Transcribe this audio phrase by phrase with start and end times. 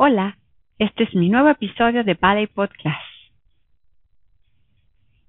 [0.00, 0.38] Hola,
[0.78, 3.02] este es mi nuevo episodio de Ballet Podcast.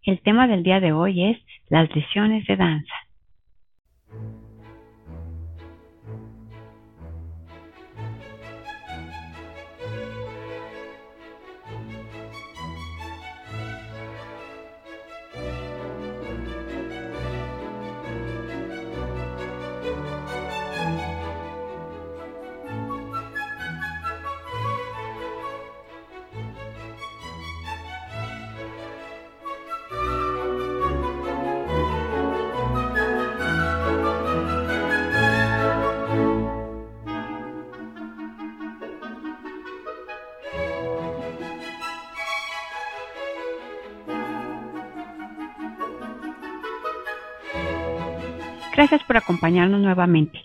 [0.03, 2.93] El tema del día de hoy es las lesiones de danza.
[48.79, 50.39] Gracias por acompañarnos nuevamente.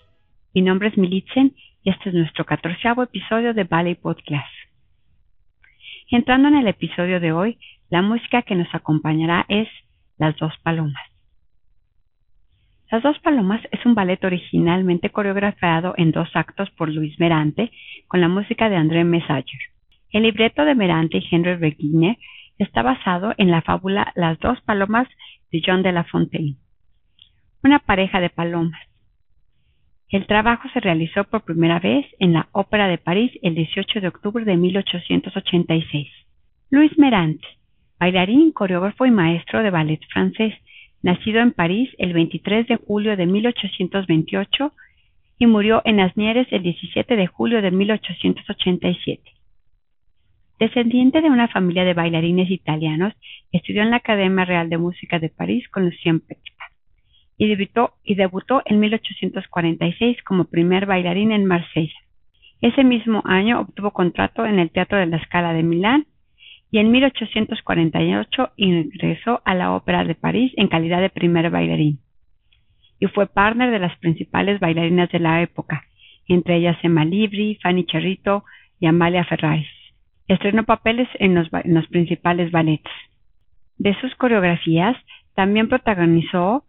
[0.53, 4.53] Mi nombre es Militzen y este es nuestro catorceavo episodio de Ballet Podcast.
[6.11, 7.57] Entrando en el episodio de hoy,
[7.89, 9.69] la música que nos acompañará es
[10.17, 11.01] Las dos palomas.
[12.91, 17.71] Las dos palomas es un ballet originalmente coreografiado en dos actos por Luis Merante
[18.09, 19.61] con la música de André Messager.
[20.11, 22.19] El libreto de Merante y Henry Regine
[22.57, 25.07] está basado en la fábula Las dos palomas
[25.53, 26.57] de John de la Fontaine
[27.65, 28.81] una pareja de palomas.
[30.09, 34.07] El trabajo se realizó por primera vez en la Ópera de París el 18 de
[34.07, 36.07] octubre de 1886.
[36.69, 37.41] Louis Merant,
[37.99, 40.53] bailarín, coreógrafo y maestro de ballet francés,
[41.01, 44.71] nacido en París el 23 de julio de 1828
[45.39, 49.23] y murió en Asnieres el 17 de julio de 1887.
[50.59, 53.13] Descendiente de una familia de bailarines italianos,
[53.51, 56.54] estudió en la Academia Real de Música de París con Lucien Petit
[57.37, 61.99] y debutó, en 1846 como primer bailarín en Marsella.
[62.61, 66.05] Ese mismo año obtuvo contrato en el Teatro de la Scala de Milán
[66.71, 71.99] y en 1848 ingresó a la Ópera de París en calidad de primer bailarín.
[72.99, 75.83] Y fue partner de las principales bailarinas de la época,
[76.27, 78.45] entre ellas Emma Libri, Fanny Cherrito
[78.79, 79.67] y Amalia Ferraris.
[80.27, 82.89] Estrenó papeles en los, en los principales ballets.
[83.77, 84.97] De sus coreografías,
[85.35, 86.63] también protagonizó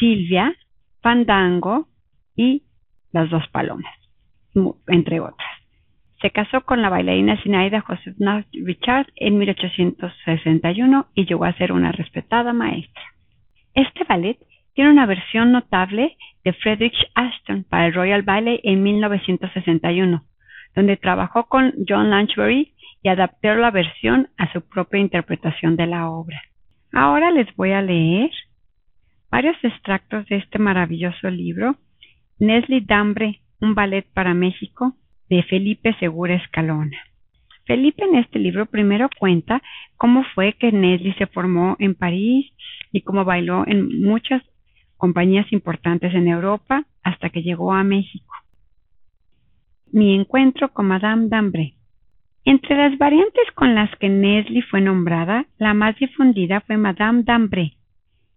[0.00, 0.56] Silvia,
[1.02, 1.86] Fandango
[2.34, 2.64] y
[3.12, 3.94] Las dos palomas,
[4.88, 5.50] entre otras.
[6.22, 11.92] Se casó con la bailarina Sinaida Josefna Richard en 1861 y llegó a ser una
[11.92, 13.02] respetada maestra.
[13.74, 14.38] Este ballet
[14.74, 20.22] tiene una versión notable de Frederick Ashton para el Royal Ballet en 1961,
[20.74, 26.08] donde trabajó con John Lanchbury y adaptó la versión a su propia interpretación de la
[26.08, 26.40] obra.
[26.92, 28.30] Ahora les voy a leer
[29.30, 31.76] varios extractos de este maravilloso libro,
[32.38, 34.96] Nesli Dambre, un ballet para México,
[35.28, 36.98] de Felipe Segura Escalona.
[37.64, 39.62] Felipe en este libro primero cuenta
[39.96, 42.52] cómo fue que Nesli se formó en París
[42.90, 44.42] y cómo bailó en muchas
[44.96, 48.34] compañías importantes en Europa hasta que llegó a México.
[49.92, 51.74] Mi encuentro con Madame Dambre.
[52.44, 57.76] Entre las variantes con las que Nesli fue nombrada, la más difundida fue Madame Dambre,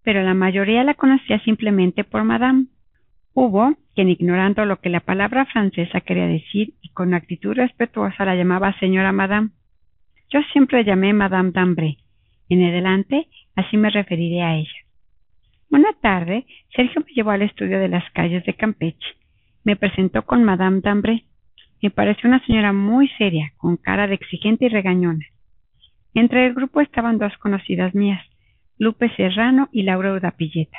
[0.04, 2.66] pero la mayoría la conocía simplemente por Madame.
[3.34, 8.36] Hubo quien, ignorando lo que la palabra francesa quería decir y con actitud respetuosa la
[8.36, 9.50] llamaba señora Madame.
[10.30, 11.98] Yo siempre llamé Madame d'Ambré.
[12.50, 14.84] En adelante, así me referiré a ella.
[15.70, 19.08] Una tarde, Sergio me llevó al estudio de las calles de Campeche.
[19.64, 21.26] Me presentó con Madame d'Ambré.
[21.82, 25.26] Me pareció una señora muy seria, con cara de exigente y regañona.
[26.14, 28.24] Entre el grupo estaban dos conocidas mías,
[28.78, 30.78] Lupe Serrano y Laura Udapilleta.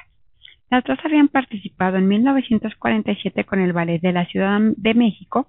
[0.71, 5.49] Las dos habían participado en 1947 con el Ballet de la Ciudad de México,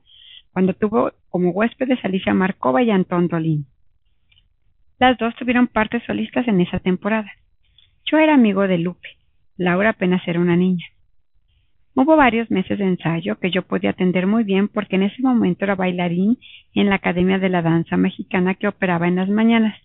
[0.51, 3.65] cuando tuvo como huéspedes Alicia Marcova y Antón Dolín.
[4.99, 7.31] Las dos tuvieron partes solistas en esa temporada.
[8.05, 9.09] Yo era amigo de Lupe,
[9.57, 10.85] Laura apenas era una niña.
[11.95, 15.63] Hubo varios meses de ensayo que yo podía atender muy bien porque en ese momento
[15.63, 16.37] era bailarín
[16.73, 19.75] en la Academia de la Danza Mexicana que operaba en las mañanas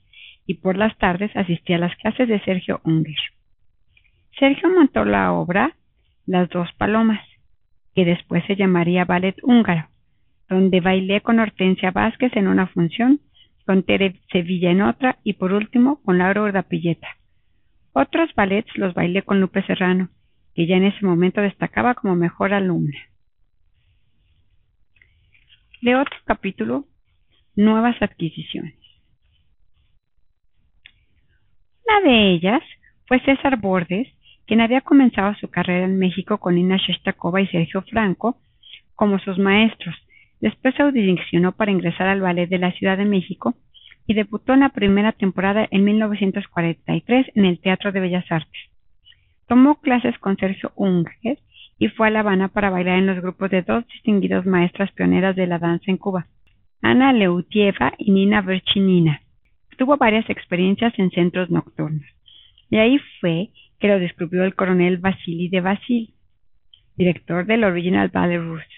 [0.47, 3.17] y por las tardes asistía a las clases de Sergio Unger.
[4.39, 5.77] Sergio montó la obra
[6.27, 7.21] Las dos palomas,
[7.95, 9.89] que después se llamaría Ballet Húngaro,
[10.49, 13.21] donde bailé con Hortensia Vázquez en una función,
[13.67, 17.09] con Tere Sevilla en otra y por último con Laura Urdapilleta.
[17.93, 20.09] Otros ballets los bailé con Lupe Serrano,
[20.55, 22.99] que ya en ese momento destacaba como mejor alumna.
[25.83, 26.87] De otro capítulo,
[27.57, 28.80] nuevas adquisiciones.
[31.91, 32.63] Una de ellas
[33.07, 34.07] fue César Bordes,
[34.47, 38.37] quien había comenzado su carrera en México con Ina Shestakova y Sergio Franco
[38.95, 39.97] como sus maestros,
[40.41, 43.55] Después se audicionó para ingresar al Ballet de la Ciudad de México
[44.07, 48.61] y debutó en la primera temporada en 1943 en el Teatro de Bellas Artes.
[49.47, 51.39] Tomó clases con Sergio Unger
[51.79, 55.37] y fue a La Habana para bailar en los grupos de dos distinguidas maestras pioneras
[55.37, 56.27] de la danza en Cuba,
[56.81, 59.21] Ana Leutieva y Nina Verchinina.
[59.81, 62.05] Tuvo varias experiencias en centros nocturnos.
[62.69, 63.49] Y ahí fue
[63.79, 66.13] que lo descubrió el coronel Vasily de Vasil,
[66.97, 68.69] director del Original Ballet Russe.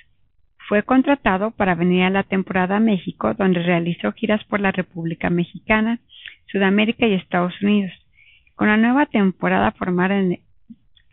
[0.69, 5.29] Fue contratado para venir a la temporada a México, donde realizó giras por la República
[5.29, 5.99] Mexicana,
[6.47, 7.91] Sudamérica y Estados Unidos.
[8.55, 10.39] Con la nueva temporada formal en,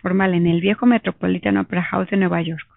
[0.03, 2.67] formal en el viejo Metropolitan Opera House de Nueva York.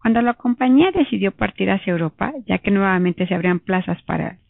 [0.00, 4.41] Cuando la compañía decidió partir hacia Europa, ya que nuevamente se abrían plazas para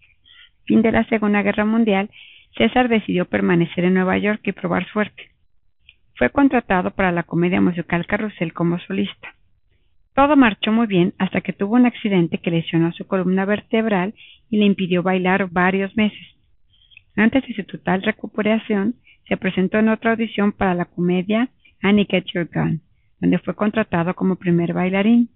[0.64, 2.10] fin de la Segunda Guerra Mundial,
[2.56, 5.30] César decidió permanecer en Nueva York y probar suerte.
[6.16, 9.34] Fue contratado para la comedia musical Carrusel como solista.
[10.14, 14.14] Todo marchó muy bien hasta que tuvo un accidente que lesionó su columna vertebral
[14.50, 16.26] y le impidió bailar varios meses.
[17.16, 18.94] Antes de su total recuperación,
[19.26, 21.48] se presentó en otra audición para la comedia
[21.82, 22.82] Annie Get Your Gun,
[23.20, 25.30] donde fue contratado como primer bailarín.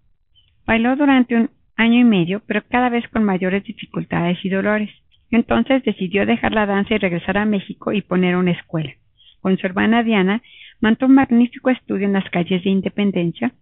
[0.67, 4.91] Bailó durante un año y medio, pero cada vez con mayores dificultades y dolores.
[5.31, 8.93] Entonces decidió dejar la danza y regresar a México y poner una escuela.
[9.41, 10.43] Con su hermana Diana,
[10.81, 13.53] montó un magnífico estudio en las calles de Independencia,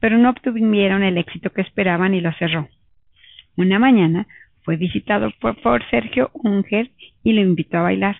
[0.00, 2.68] pero no obtuvieron el éxito que esperaban y lo cerró.
[3.56, 4.26] Una mañana
[4.62, 6.90] fue visitado por, Sergio Unger
[7.22, 8.16] y lo invitó a bailar.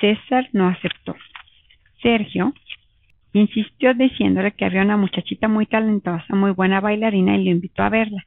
[0.00, 1.16] César no aceptó.
[2.02, 2.52] Sergio
[3.32, 7.88] insistió diciéndole que había una muchachita muy talentosa, muy buena bailarina y lo invitó a
[7.88, 8.26] verla.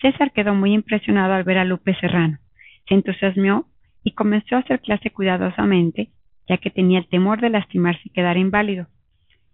[0.00, 2.38] César quedó muy impresionado al ver a Lupe Serrano.
[2.90, 3.66] Se entusiasmó
[4.02, 6.10] y comenzó a hacer clase cuidadosamente,
[6.48, 8.88] ya que tenía el temor de lastimarse y quedar inválido.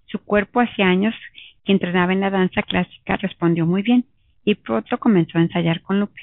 [0.06, 1.14] Su cuerpo hacía años
[1.62, 4.06] que entrenaba en la danza clásica, respondió muy bien
[4.42, 6.22] y pronto comenzó a ensayar con Lupe.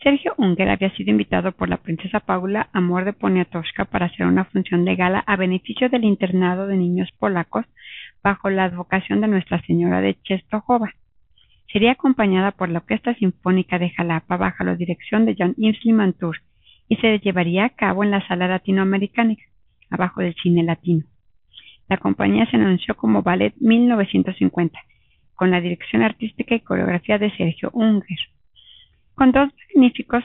[0.00, 4.44] Sergio Unger había sido invitado por la princesa Paula Amor de Poniatowska para hacer una
[4.44, 7.66] función de gala a beneficio del internado de niños polacos
[8.22, 10.92] bajo la advocación de Nuestra Señora de Czestochowa.
[11.72, 16.38] Sería acompañada por la Orquesta Sinfónica de Jalapa bajo la dirección de John Inslee Mantur
[16.88, 19.36] y se llevaría a cabo en la Sala Latinoamericana,
[19.90, 21.04] abajo del cine latino.
[21.88, 24.78] La compañía se anunció como Ballet 1950,
[25.34, 28.18] con la dirección artística y coreografía de Sergio Unger.
[29.14, 30.24] Con dos magníficos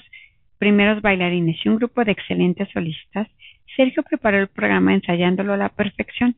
[0.58, 3.28] primeros bailarines y un grupo de excelentes solistas,
[3.76, 6.36] Sergio preparó el programa ensayándolo a la perfección.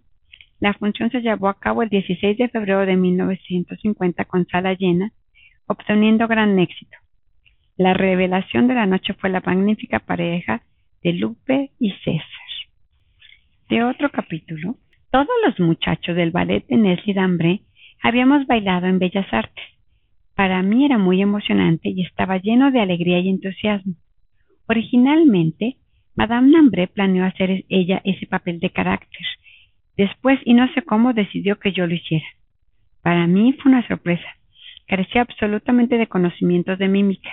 [0.60, 5.12] La función se llevó a cabo el 16 de febrero de 1950 con sala llena,
[5.68, 6.98] obteniendo gran éxito.
[7.78, 10.64] La revelación de la noche fue la magnífica pareja
[11.04, 12.24] de Lupe y César.
[13.70, 14.78] De otro capítulo,
[15.12, 17.62] todos los muchachos del ballet de Nesli Dambré
[18.02, 19.66] habíamos bailado en Bellas Artes.
[20.36, 23.96] Para mí era muy emocionante y estaba lleno de alegría y entusiasmo.
[24.68, 25.78] Originalmente,
[26.16, 29.26] Madame Dambré planeó hacer ella ese papel de carácter.
[29.98, 32.26] Después, y no sé cómo, decidió que yo lo hiciera.
[33.02, 34.28] Para mí fue una sorpresa.
[34.88, 37.30] Carecía absolutamente de conocimientos de mímica.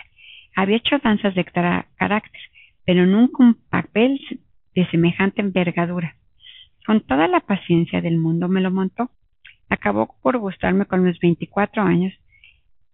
[0.54, 2.40] Había hecho danzas de carácter,
[2.84, 4.20] pero nunca un papel
[4.74, 6.16] de semejante envergadura.
[6.86, 9.10] Con toda la paciencia del mundo me lo montó.
[9.68, 12.12] Acabó por gustarme con mis 24 años.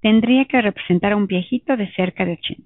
[0.00, 2.64] Tendría que representar a un viejito de cerca de 80.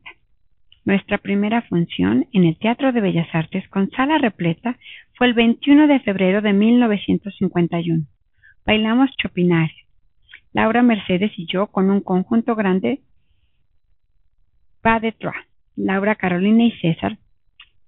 [0.85, 4.77] Nuestra primera función en el Teatro de Bellas Artes con sala repleta
[5.15, 8.05] fue el 21 de febrero de 1951.
[8.67, 9.77] Bailamos Chopinaria.
[10.53, 13.01] Laura Mercedes y yo con un conjunto grande
[14.83, 15.47] Pas de Trois.
[15.77, 17.17] Laura Carolina y César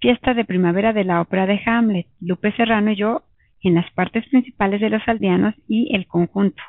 [0.01, 3.23] Fiesta de primavera de la ópera de Hamlet, Lupe Serrano y yo
[3.63, 6.63] en las partes principales de los aldeanos y el conjunto.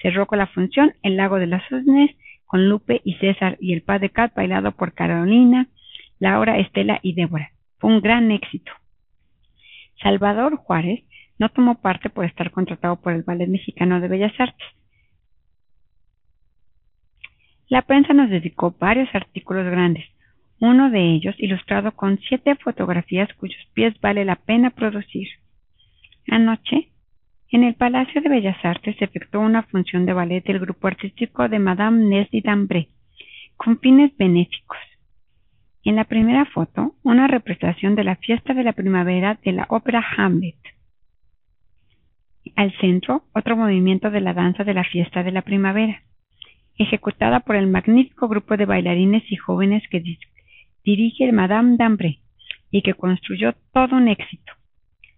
[0.00, 2.10] Cerró con la función El lago de las Cisnes
[2.48, 5.68] con Lupe y César y el pas de cat bailado por Carolina,
[6.18, 7.50] Laura, Estela y Débora.
[7.78, 8.72] Fue un gran éxito.
[10.02, 11.04] Salvador Juárez
[11.38, 14.66] no tomó parte por estar contratado por el Ballet Mexicano de Bellas Artes.
[17.68, 20.06] La prensa nos dedicó varios artículos grandes,
[20.58, 25.28] uno de ellos ilustrado con siete fotografías cuyos pies vale la pena producir.
[26.28, 26.88] Anoche,
[27.50, 31.48] en el Palacio de Bellas Artes se efectuó una función de ballet del grupo artístico
[31.48, 32.88] de Madame Nesli d'Ambré,
[33.56, 34.78] con fines benéficos.
[35.88, 40.04] En la primera foto, una representación de la fiesta de la primavera de la ópera
[40.18, 40.58] Hamlet.
[42.56, 46.02] Al centro, otro movimiento de la danza de la fiesta de la primavera,
[46.76, 50.04] ejecutada por el magnífico grupo de bailarines y jóvenes que
[50.84, 52.18] dirige Madame d'Ambré
[52.70, 54.52] y que construyó todo un éxito.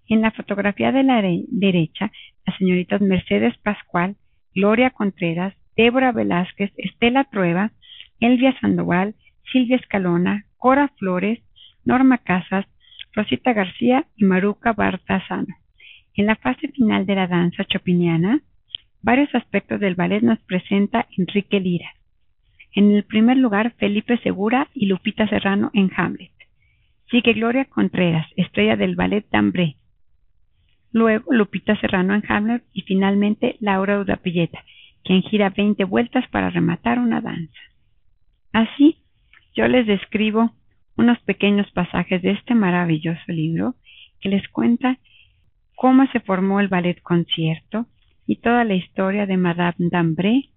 [0.06, 2.12] En la fotografía de la derecha,
[2.46, 4.14] las señoritas Mercedes Pascual,
[4.54, 7.72] Gloria Contreras, Débora Velázquez, Estela Trueba
[8.20, 9.16] Elvia Sandoval,
[9.50, 11.40] Silvia Escalona, Cora Flores,
[11.86, 12.66] Norma Casas,
[13.14, 15.56] Rosita García y Maruca Bartazano.
[16.14, 18.42] En la fase final de la danza chopiniana,
[19.00, 21.90] varios aspectos del ballet nos presenta Enrique Lira.
[22.74, 26.30] En el primer lugar, Felipe Segura y Lupita Serrano en Hamlet.
[27.10, 29.76] Sigue Gloria Contreras, estrella del ballet d'Ambré.
[30.92, 34.62] Luego Lupita Serrano en Hamlet y finalmente Laura Udapilleta,
[35.04, 37.60] quien gira 20 vueltas para rematar una danza.
[38.52, 38.99] Así,
[39.54, 40.52] yo les describo
[40.96, 43.74] unos pequeños pasajes de este maravilloso libro
[44.20, 44.98] que les cuenta
[45.74, 47.86] cómo se formó el ballet concierto
[48.26, 50.50] y toda la historia de Madame d'Ambré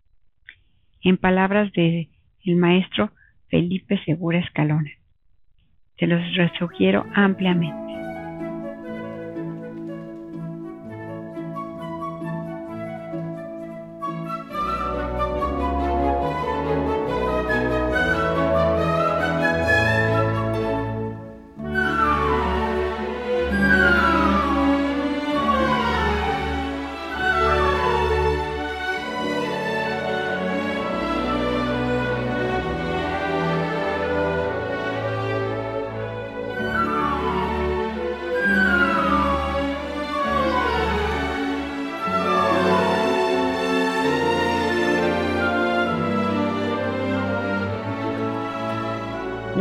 [1.02, 2.10] en palabras de
[2.46, 3.12] el maestro
[3.50, 4.92] Felipe Segura Escalona.
[5.98, 6.22] Se los
[6.58, 8.12] sugiero ampliamente.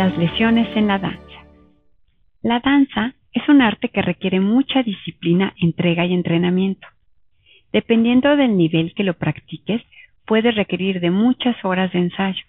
[0.02, 1.46] Las lesiones en la danza.
[2.42, 6.88] La danza es un arte que requiere mucha disciplina, entrega y entrenamiento.
[7.72, 9.80] Dependiendo del nivel que lo practiques,
[10.26, 12.44] puede requerir de muchas horas de ensayo.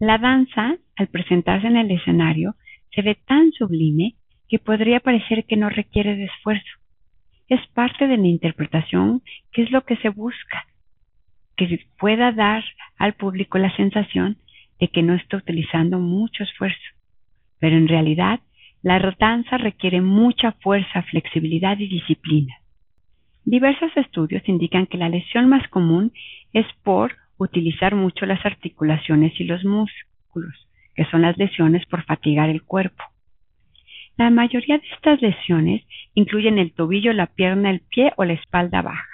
[0.00, 2.56] La danza, al presentarse en el escenario,
[2.90, 4.16] se ve tan sublime
[4.48, 6.72] que podría parecer que no requiere de esfuerzo.
[7.46, 9.22] Es parte de la interpretación
[9.52, 10.66] que es lo que se busca,
[11.56, 12.64] que pueda dar
[12.96, 14.38] al público la sensación
[14.80, 16.78] de que no está utilizando mucho esfuerzo.
[17.58, 18.40] Pero en realidad,
[18.82, 22.54] la danza requiere mucha fuerza, flexibilidad y disciplina.
[23.44, 26.12] Diversos estudios indican que la lesión más común
[26.52, 32.50] es por utilizar mucho las articulaciones y los músculos, que son las lesiones por fatigar
[32.50, 33.02] el cuerpo.
[34.16, 35.82] La mayoría de estas lesiones
[36.14, 39.06] incluyen el tobillo, la pierna, el pie o la espalda baja.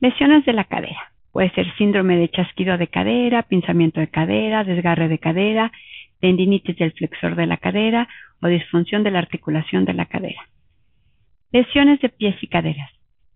[0.00, 1.12] Lesiones de la cadera.
[1.32, 5.72] Puede ser síndrome de chasquido de cadera, pinzamiento de cadera, desgarre de cadera,
[6.20, 8.08] tendinitis del flexor de la cadera
[8.40, 10.48] o disfunción de la articulación de la cadera.
[11.52, 12.90] Lesiones de pies y caderas.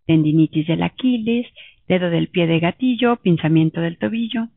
[0.06, 1.46] Tendinitis del Aquiles,
[1.86, 4.48] dedo del pie de gatillo, pinzamiento del tobillo.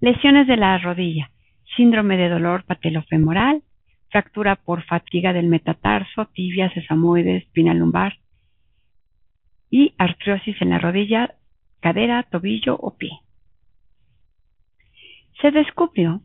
[0.00, 1.30] Lesiones de la rodilla.
[1.76, 3.62] Síndrome de dolor patelofemoral,
[4.10, 8.14] fractura por fatiga del metatarso, tibia, sesamoides, espina lumbar
[9.70, 11.34] y artrosis en la rodilla
[11.80, 13.20] cadera, tobillo o pie.
[15.40, 16.22] Se descubrió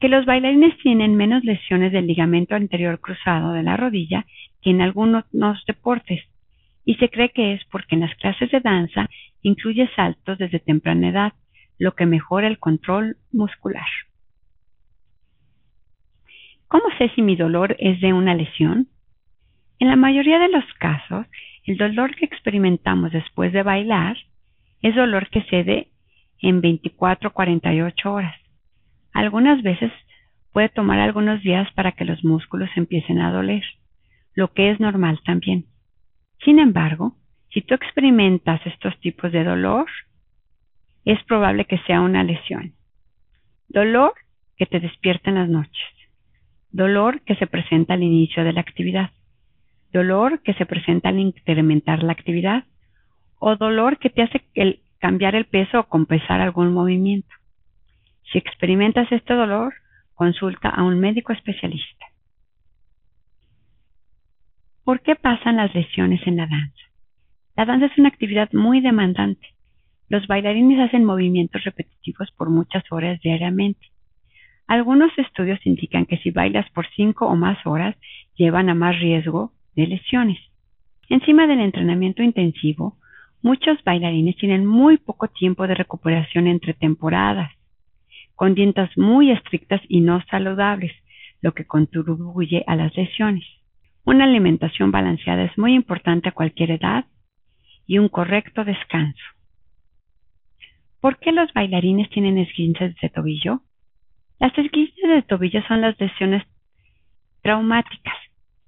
[0.00, 4.24] que los bailarines tienen menos lesiones del ligamento anterior cruzado de la rodilla
[4.62, 5.24] que en algunos
[5.66, 6.22] deportes,
[6.84, 9.08] y se cree que es porque en las clases de danza
[9.42, 11.32] incluye saltos desde temprana edad,
[11.78, 13.86] lo que mejora el control muscular.
[16.68, 18.88] ¿Cómo sé si mi dolor es de una lesión?
[19.78, 21.26] En la mayoría de los casos,
[21.64, 24.16] el dolor que experimentamos después de bailar
[24.82, 25.88] es dolor que cede
[26.40, 28.36] en 24 48 horas.
[29.12, 29.92] Algunas veces
[30.52, 33.64] puede tomar algunos días para que los músculos empiecen a doler,
[34.34, 35.66] lo que es normal también.
[36.44, 37.16] Sin embargo,
[37.52, 39.86] si tú experimentas estos tipos de dolor,
[41.04, 42.74] es probable que sea una lesión.
[43.68, 44.14] Dolor
[44.56, 45.88] que te despierta en las noches.
[46.70, 49.10] Dolor que se presenta al inicio de la actividad.
[49.92, 52.64] Dolor que se presenta al incrementar la actividad
[53.40, 54.40] o dolor que te hace
[54.98, 57.34] cambiar el peso o compensar algún movimiento.
[58.30, 59.74] Si experimentas este dolor,
[60.14, 62.06] consulta a un médico especialista.
[64.84, 66.84] ¿Por qué pasan las lesiones en la danza?
[67.56, 69.48] La danza es una actividad muy demandante.
[70.08, 73.86] Los bailarines hacen movimientos repetitivos por muchas horas diariamente.
[74.66, 77.96] Algunos estudios indican que si bailas por cinco o más horas,
[78.36, 80.38] llevan a más riesgo de lesiones.
[81.08, 82.99] Encima del entrenamiento intensivo,
[83.42, 87.50] Muchos bailarines tienen muy poco tiempo de recuperación entre temporadas,
[88.34, 90.92] con dietas muy estrictas y no saludables,
[91.40, 93.44] lo que contribuye a las lesiones.
[94.04, 97.06] Una alimentación balanceada es muy importante a cualquier edad
[97.86, 99.24] y un correcto descanso.
[101.00, 103.62] ¿Por qué los bailarines tienen esguinces de tobillo?
[104.38, 106.44] Las esguinces de tobillo son las lesiones
[107.42, 108.16] traumáticas.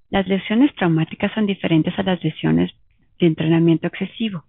[0.08, 2.72] Las lesiones traumáticas son diferentes a las lesiones
[3.18, 4.44] de entrenamiento excesivo.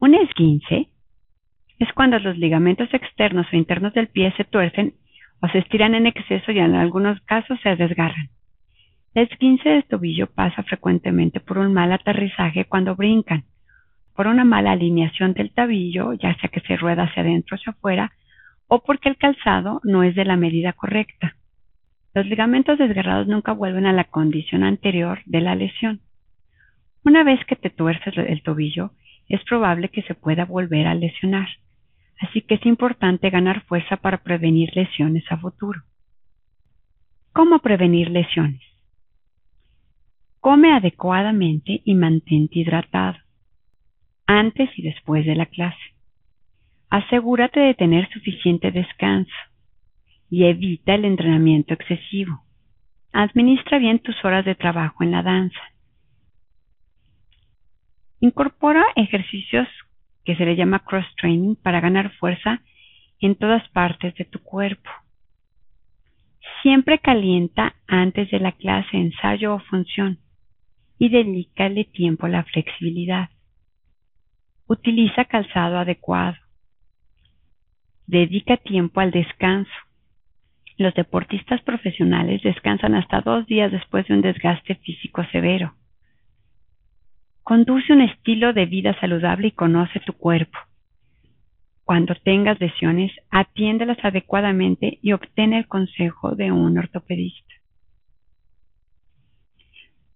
[0.00, 0.88] Un esguince
[1.78, 4.94] es cuando los ligamentos externos o internos del pie se tuercen
[5.40, 8.30] o se estiran en exceso y en algunos casos se desgarran.
[9.14, 13.44] El esguince de tobillo pasa frecuentemente por un mal aterrizaje cuando brincan,
[14.14, 17.72] por una mala alineación del tabillo, ya sea que se rueda hacia adentro o hacia
[17.72, 18.12] afuera,
[18.68, 21.34] o porque el calzado no es de la medida correcta.
[22.14, 26.00] Los ligamentos desgarrados nunca vuelven a la condición anterior de la lesión.
[27.04, 28.92] Una vez que te tuerces el tobillo,
[29.28, 31.48] es probable que se pueda volver a lesionar,
[32.20, 35.82] así que es importante ganar fuerza para prevenir lesiones a futuro.
[37.32, 38.62] ¿Cómo prevenir lesiones?
[40.40, 43.18] Come adecuadamente y mantente hidratado,
[44.26, 45.78] antes y después de la clase.
[46.90, 49.34] Asegúrate de tener suficiente descanso
[50.30, 52.42] y evita el entrenamiento excesivo.
[53.12, 55.60] Administra bien tus horas de trabajo en la danza.
[58.20, 59.68] Incorpora ejercicios
[60.24, 62.62] que se le llama cross training para ganar fuerza
[63.20, 64.90] en todas partes de tu cuerpo.
[66.62, 70.18] Siempre calienta antes de la clase, ensayo o función
[70.98, 73.30] y dedícale tiempo a la flexibilidad.
[74.66, 76.36] Utiliza calzado adecuado.
[78.06, 79.70] Dedica tiempo al descanso.
[80.76, 85.77] Los deportistas profesionales descansan hasta dos días después de un desgaste físico severo.
[87.48, 90.58] Conduce un estilo de vida saludable y conoce tu cuerpo.
[91.82, 97.54] Cuando tengas lesiones, atiéndelas adecuadamente y obtén el consejo de un ortopedista.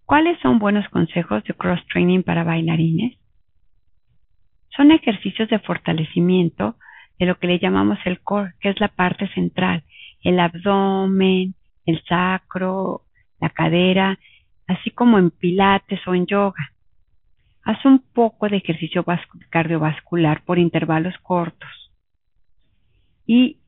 [0.05, 3.19] ¿Cuáles son buenos consejos de cross training para bailarines?
[4.77, 6.77] Son ejercicios de fortalecimiento
[7.19, 9.85] de lo que le llamamos el core, que es la parte central,
[10.21, 11.55] el abdomen,
[11.87, 13.05] el sacro,
[13.41, 14.19] la cadera,
[14.67, 16.72] así como en pilates o en yoga.
[17.64, 19.04] Haz un poco de ejercicio
[19.50, 21.71] cardiovascular por intervalos cortos.
[23.26, 23.59] Y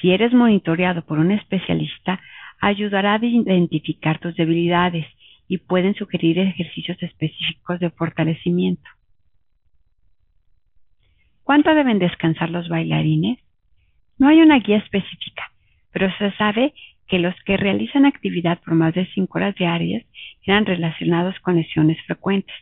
[0.00, 2.20] si eres monitoreado por un especialista,
[2.60, 5.06] ayudará a identificar tus debilidades
[5.46, 8.88] y pueden sugerir ejercicios específicos de fortalecimiento.
[11.42, 13.38] ¿Cuánto deben descansar los bailarines?
[14.18, 15.50] No hay una guía específica,
[15.92, 16.74] pero se sabe
[17.06, 20.04] que los que realizan actividad por más de 5 horas diarias
[20.44, 22.54] eran relacionados con lesiones frecuentes.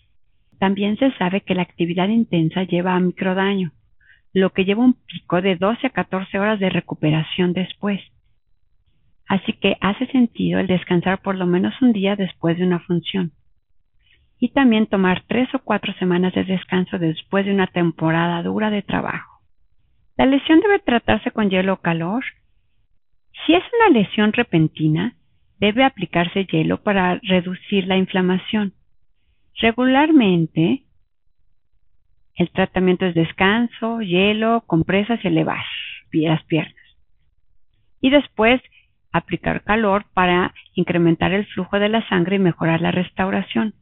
[0.59, 3.73] También se sabe que la actividad intensa lleva a microdaño,
[4.33, 8.01] lo que lleva un pico de 12 a 14 horas de recuperación después.
[9.29, 13.33] Así que hace sentido el descansar por lo menos un día después de una función.
[14.39, 18.83] Y también tomar tres o cuatro semanas de descanso después de una temporada dura de
[18.83, 19.41] trabajo.
[20.17, 22.25] La lesión debe tratarse con hielo o calor.
[23.45, 25.17] Si es una lesión repentina,
[25.59, 28.75] debe aplicarse hielo para reducir la inflamación.
[29.59, 30.83] Regularmente,
[32.35, 35.65] el tratamiento es descanso, hielo, compresas y elevar
[36.25, 36.75] las piernas.
[38.01, 38.63] Y después
[39.13, 43.75] aplicar calor para incrementar el flujo de la sangre y mejorar la restauración.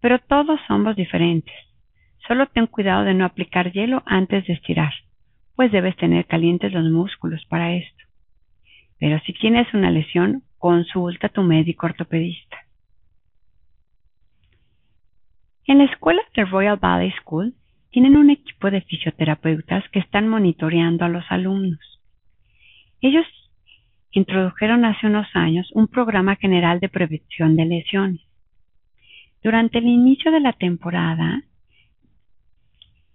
[0.00, 1.54] Pero todos somos diferentes.
[2.26, 4.92] Solo ten cuidado de no aplicar hielo antes de estirar,
[5.56, 8.04] pues debes tener calientes los músculos para esto.
[8.98, 12.61] Pero si tienes una lesión, consulta a tu médico ortopedista.
[15.66, 17.54] En la escuela de Royal Valley School
[17.90, 22.00] tienen un equipo de fisioterapeutas que están monitoreando a los alumnos.
[23.00, 23.26] Ellos
[24.10, 28.20] introdujeron hace unos años un programa general de prevención de lesiones.
[29.42, 31.42] Durante el inicio de la temporada,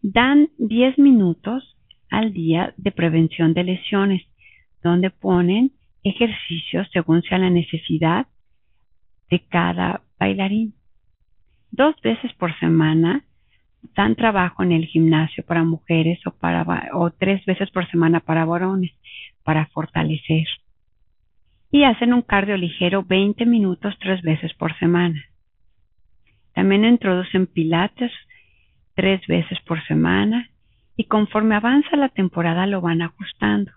[0.01, 1.75] dan 10 minutos
[2.09, 4.23] al día de prevención de lesiones,
[4.83, 5.71] donde ponen
[6.03, 8.27] ejercicios según sea la necesidad
[9.29, 10.76] de cada bailarín.
[11.71, 13.23] Dos veces por semana
[13.95, 18.45] dan trabajo en el gimnasio para mujeres o, para, o tres veces por semana para
[18.45, 18.91] varones
[19.43, 20.47] para fortalecer
[21.71, 25.21] y hacen un cardio ligero 20 minutos tres veces por semana.
[26.53, 28.11] También introducen pilates
[28.95, 30.49] tres veces por semana
[30.95, 33.71] y conforme avanza la temporada lo van ajustando.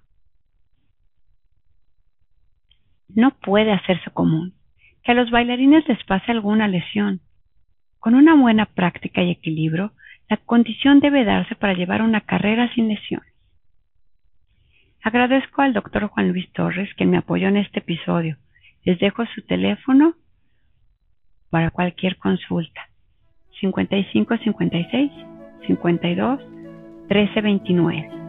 [3.08, 4.54] No puede hacerse común
[5.02, 7.20] que a los bailarines les pase alguna lesión.
[8.00, 9.92] Con una buena práctica y equilibrio,
[10.28, 13.32] la condición debe darse para llevar una carrera sin lesiones.
[15.02, 18.36] Agradezco al doctor Juan Luis Torres que me apoyó en este episodio.
[18.84, 20.14] Les dejo su teléfono
[21.50, 22.88] para cualquier consulta.
[23.60, 25.12] 55 56
[25.66, 26.40] 52
[27.08, 28.19] 13 29.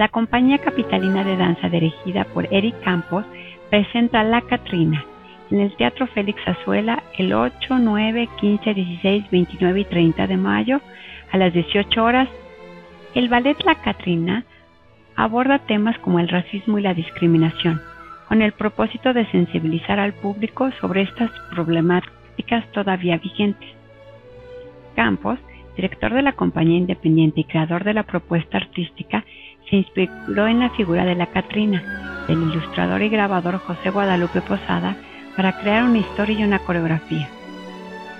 [0.00, 3.22] La compañía capitalina de danza dirigida por Eric Campos
[3.68, 5.04] presenta La Catrina
[5.50, 10.80] en el Teatro Félix Azuela el 8, 9, 15, 16, 29 y 30 de mayo
[11.30, 12.30] a las 18 horas.
[13.14, 14.46] El ballet La Catrina
[15.16, 17.82] aborda temas como el racismo y la discriminación,
[18.26, 23.68] con el propósito de sensibilizar al público sobre estas problemáticas todavía vigentes.
[24.96, 25.38] Campos,
[25.80, 29.24] director de la compañía independiente y creador de la propuesta artística,
[29.70, 34.94] se inspiró en la figura de la Catrina, del ilustrador y grabador José Guadalupe Posada,
[35.36, 37.28] para crear una historia y una coreografía.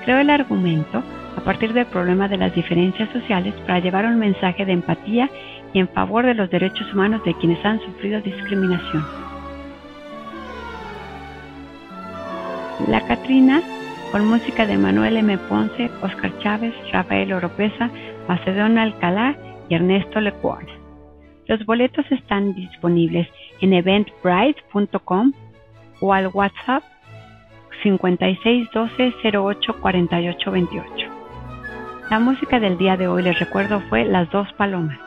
[0.05, 1.03] Creó el argumento
[1.37, 5.29] a partir del problema de las diferencias sociales para llevar un mensaje de empatía
[5.75, 9.05] y en favor de los derechos humanos de quienes han sufrido discriminación.
[12.89, 13.61] La Catrina,
[14.11, 15.39] con música de Manuel M.
[15.39, 17.91] Ponce, Oscar Chávez, Rafael Oropesa,
[18.29, 19.37] Macedonio Alcalá
[19.69, 20.67] y Ernesto Lecuona.
[21.47, 23.29] Los boletos están disponibles
[23.61, 25.33] en eventbrite.com
[26.01, 26.83] o al WhatsApp
[27.83, 30.93] 5612 08 48 28.
[32.11, 34.99] La música del día de hoy, les recuerdo, fue Las Dos Palomas.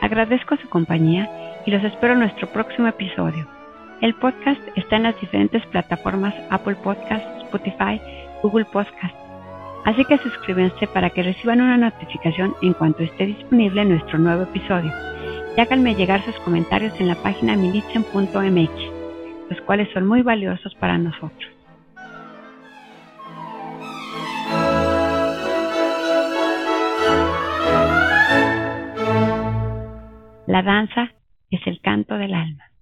[0.00, 1.28] Agradezco su compañía
[1.66, 3.46] y los espero en nuestro próximo episodio.
[4.00, 8.00] El podcast está en las diferentes plataformas Apple Podcast, Spotify,
[8.42, 9.14] Google Podcast.
[9.84, 14.90] Así que suscríbanse para que reciban una notificación en cuanto esté disponible nuestro nuevo episodio.
[15.56, 18.72] Y háganme llegar sus comentarios en la página militzen.mx,
[19.50, 21.50] los cuales son muy valiosos para nosotros.
[30.46, 31.12] La danza
[31.50, 32.73] es el canto del alma.